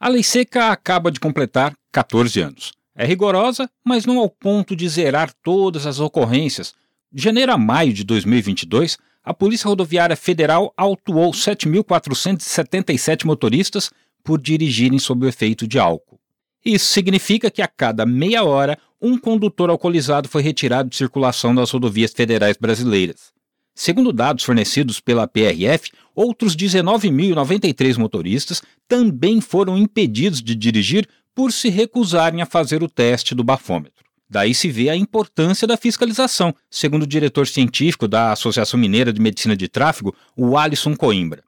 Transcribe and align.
A 0.00 0.08
lei 0.08 0.22
seca 0.22 0.70
acaba 0.70 1.10
de 1.10 1.20
completar 1.20 1.74
14 1.92 2.40
anos. 2.40 2.72
É 2.96 3.04
rigorosa, 3.04 3.68
mas 3.84 4.04
não 4.06 4.18
ao 4.18 4.28
ponto 4.28 4.76
de 4.76 4.88
zerar 4.88 5.32
todas 5.42 5.86
as 5.86 5.98
ocorrências. 5.98 6.74
De 7.12 7.22
janeiro 7.22 7.52
a 7.52 7.58
maio 7.58 7.92
de 7.92 8.04
2022, 8.04 8.98
a 9.22 9.32
Polícia 9.32 9.68
Rodoviária 9.68 10.16
Federal 10.16 10.72
autuou 10.76 11.32
7.477 11.32 13.24
motoristas 13.24 13.90
por 14.22 14.40
dirigirem 14.40 14.98
sob 14.98 15.24
o 15.24 15.28
efeito 15.28 15.66
de 15.66 15.78
álcool. 15.78 16.20
Isso 16.64 16.86
significa 16.86 17.50
que 17.50 17.62
a 17.62 17.68
cada 17.68 18.06
meia 18.06 18.42
hora, 18.42 18.78
um 19.00 19.18
condutor 19.18 19.70
alcoolizado 19.70 20.28
foi 20.28 20.42
retirado 20.42 20.88
de 20.88 20.96
circulação 20.96 21.54
das 21.54 21.70
rodovias 21.70 22.12
federais 22.12 22.56
brasileiras. 22.56 23.32
Segundo 23.74 24.12
dados 24.12 24.44
fornecidos 24.44 25.00
pela 25.00 25.26
PRF, 25.26 25.90
outros 26.14 26.56
19.093 26.56 27.98
motoristas 27.98 28.62
também 28.86 29.40
foram 29.40 29.76
impedidos 29.76 30.40
de 30.40 30.54
dirigir 30.54 31.08
por 31.34 31.52
se 31.52 31.68
recusarem 31.68 32.40
a 32.40 32.46
fazer 32.46 32.82
o 32.82 32.88
teste 32.88 33.34
do 33.34 33.42
bafômetro. 33.42 34.04
Daí 34.30 34.54
se 34.54 34.68
vê 34.68 34.88
a 34.88 34.96
importância 34.96 35.66
da 35.66 35.76
fiscalização, 35.76 36.54
segundo 36.70 37.02
o 37.02 37.06
diretor 37.06 37.46
científico 37.46 38.06
da 38.06 38.32
Associação 38.32 38.78
Mineira 38.78 39.12
de 39.12 39.20
Medicina 39.20 39.56
de 39.56 39.68
Tráfego, 39.68 40.14
o 40.36 40.56
Alisson 40.56 40.96
Coimbra. 40.96 41.42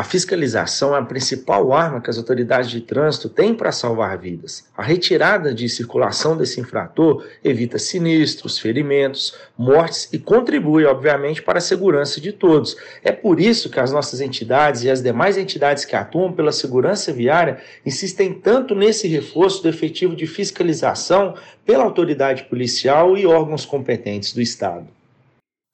A 0.00 0.02
fiscalização 0.02 0.96
é 0.96 0.98
a 0.98 1.02
principal 1.02 1.74
arma 1.74 2.00
que 2.00 2.08
as 2.08 2.16
autoridades 2.16 2.70
de 2.70 2.80
trânsito 2.80 3.28
têm 3.28 3.54
para 3.54 3.70
salvar 3.70 4.16
vidas. 4.16 4.64
A 4.74 4.82
retirada 4.82 5.52
de 5.52 5.68
circulação 5.68 6.38
desse 6.38 6.58
infrator 6.58 7.22
evita 7.44 7.78
sinistros, 7.78 8.58
ferimentos, 8.58 9.36
mortes 9.58 10.08
e 10.10 10.18
contribui, 10.18 10.86
obviamente, 10.86 11.42
para 11.42 11.58
a 11.58 11.60
segurança 11.60 12.18
de 12.18 12.32
todos. 12.32 12.78
É 13.04 13.12
por 13.12 13.38
isso 13.38 13.68
que 13.68 13.78
as 13.78 13.92
nossas 13.92 14.22
entidades 14.22 14.84
e 14.84 14.90
as 14.90 15.02
demais 15.02 15.36
entidades 15.36 15.84
que 15.84 15.94
atuam 15.94 16.32
pela 16.32 16.50
segurança 16.50 17.12
viária 17.12 17.60
insistem 17.84 18.32
tanto 18.32 18.74
nesse 18.74 19.06
reforço 19.06 19.62
do 19.62 19.68
efetivo 19.68 20.16
de 20.16 20.26
fiscalização 20.26 21.34
pela 21.66 21.84
autoridade 21.84 22.44
policial 22.44 23.18
e 23.18 23.26
órgãos 23.26 23.66
competentes 23.66 24.32
do 24.32 24.40
Estado. 24.40 24.88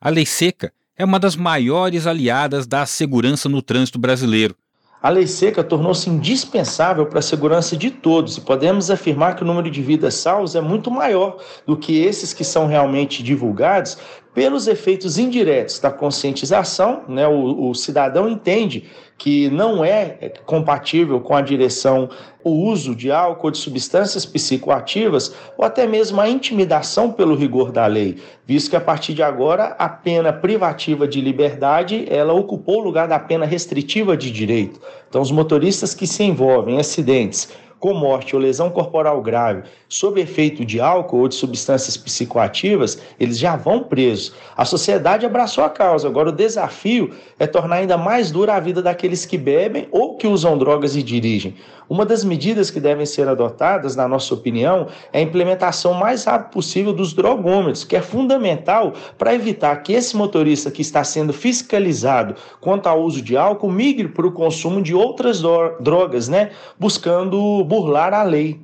A 0.00 0.08
lei 0.08 0.24
seca 0.24 0.72
é 0.96 1.04
uma 1.04 1.18
das 1.18 1.36
maiores 1.36 2.06
aliadas 2.06 2.66
da 2.66 2.86
segurança 2.86 3.48
no 3.48 3.60
trânsito 3.60 3.98
brasileiro. 3.98 4.54
A 5.02 5.10
lei 5.10 5.26
seca 5.26 5.62
tornou-se 5.62 6.08
indispensável 6.08 7.04
para 7.04 7.18
a 7.18 7.22
segurança 7.22 7.76
de 7.76 7.90
todos 7.90 8.38
e 8.38 8.40
podemos 8.40 8.90
afirmar 8.90 9.36
que 9.36 9.42
o 9.42 9.46
número 9.46 9.70
de 9.70 9.82
vidas 9.82 10.14
salvas 10.14 10.54
é 10.54 10.62
muito 10.62 10.90
maior 10.90 11.36
do 11.66 11.76
que 11.76 11.98
esses 11.98 12.32
que 12.32 12.42
são 12.42 12.66
realmente 12.66 13.22
divulgados 13.22 13.98
pelos 14.34 14.66
efeitos 14.66 15.16
indiretos 15.16 15.78
da 15.78 15.90
conscientização. 15.90 17.04
Né? 17.08 17.26
O, 17.26 17.70
o 17.70 17.74
cidadão 17.74 18.28
entende 18.28 18.84
que 19.16 19.48
não 19.48 19.84
é 19.84 20.32
compatível 20.44 21.20
com 21.20 21.36
a 21.36 21.40
direção 21.40 22.10
o 22.42 22.50
uso 22.50 22.94
de 22.94 23.10
álcool 23.10 23.52
de 23.52 23.58
substâncias 23.58 24.26
psicoativas 24.26 25.34
ou 25.56 25.64
até 25.64 25.86
mesmo 25.86 26.20
a 26.20 26.28
intimidação 26.28 27.12
pelo 27.12 27.36
rigor 27.36 27.70
da 27.70 27.86
lei, 27.86 28.18
visto 28.44 28.70
que 28.70 28.76
a 28.76 28.80
partir 28.80 29.14
de 29.14 29.22
agora 29.22 29.76
a 29.78 29.88
pena 29.88 30.32
privativa 30.32 31.06
de 31.06 31.20
liberdade 31.20 32.06
ela 32.10 32.34
ocupou 32.34 32.80
o 32.80 32.84
lugar 32.84 33.06
da 33.06 33.18
pena 33.18 33.46
restritiva 33.46 34.16
de 34.16 34.30
direito. 34.30 34.80
Então 35.08 35.22
os 35.22 35.30
motoristas 35.30 35.94
que 35.94 36.06
se 36.06 36.24
envolvem 36.24 36.74
em 36.74 36.80
acidentes 36.80 37.48
com 37.78 37.94
morte 37.94 38.34
ou 38.34 38.40
lesão 38.42 38.70
corporal 38.70 39.20
grave 39.22 39.64
sob 39.88 40.20
efeito 40.20 40.64
de 40.64 40.80
álcool 40.80 41.20
ou 41.20 41.28
de 41.28 41.36
substâncias 41.36 41.96
psicoativas, 41.96 42.98
eles 43.20 43.38
já 43.38 43.54
vão 43.54 43.84
presos. 43.84 44.34
A 44.56 44.64
sociedade 44.64 45.24
abraçou 45.24 45.62
a 45.62 45.70
causa. 45.70 46.08
Agora, 46.08 46.30
o 46.30 46.32
desafio 46.32 47.14
é 47.38 47.46
tornar 47.46 47.76
ainda 47.76 47.96
mais 47.96 48.30
dura 48.30 48.54
a 48.54 48.60
vida 48.60 48.82
daqueles 48.82 49.24
que 49.24 49.38
bebem 49.38 49.86
ou 49.92 50.16
que 50.16 50.26
usam 50.26 50.58
drogas 50.58 50.96
e 50.96 51.02
dirigem. 51.02 51.54
Uma 51.88 52.06
das 52.06 52.24
medidas 52.24 52.70
que 52.70 52.80
devem 52.80 53.04
ser 53.04 53.28
adotadas, 53.28 53.94
na 53.94 54.08
nossa 54.08 54.32
opinião, 54.32 54.88
é 55.12 55.18
a 55.18 55.22
implementação 55.22 55.92
mais 55.92 56.24
rápida 56.24 56.50
possível 56.50 56.92
dos 56.92 57.12
drogômetros, 57.12 57.84
que 57.84 57.94
é 57.94 58.00
fundamental 58.00 58.94
para 59.18 59.34
evitar 59.34 59.76
que 59.82 59.92
esse 59.92 60.16
motorista 60.16 60.70
que 60.70 60.80
está 60.80 61.04
sendo 61.04 61.32
fiscalizado 61.32 62.34
quanto 62.60 62.86
ao 62.86 63.02
uso 63.02 63.20
de 63.20 63.36
álcool 63.36 63.70
migre 63.70 64.08
para 64.08 64.26
o 64.26 64.32
consumo 64.32 64.80
de 64.80 64.94
outras 64.94 65.42
drogas, 65.80 66.28
né? 66.28 66.50
buscando 66.78 67.62
burlar 67.74 68.14
a 68.14 68.22
lei. 68.22 68.60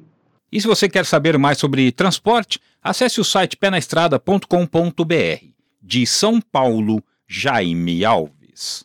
E 0.53 0.61
se 0.61 0.67
você 0.69 0.89
quer 0.89 1.05
saber 1.05 1.37
mais 1.37 1.59
sobre 1.59 1.91
transporte, 1.91 2.61
acesse 2.83 3.21
o 3.21 3.25
site 3.25 3.57
penaestrada.com.br. 3.57 5.45
De 5.83 6.07
São 6.07 6.41
Paulo, 6.41 7.03
Jaime 7.27 8.05
Alves. 8.05 8.85